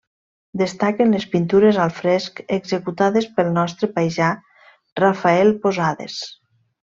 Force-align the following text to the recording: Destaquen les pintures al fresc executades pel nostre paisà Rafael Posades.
Destaquen 0.59 1.11
les 1.15 1.25
pintures 1.33 1.79
al 1.83 1.91
fresc 1.97 2.41
executades 2.57 3.29
pel 3.37 3.53
nostre 3.59 3.91
paisà 3.99 4.31
Rafael 5.05 5.55
Posades. 5.67 6.17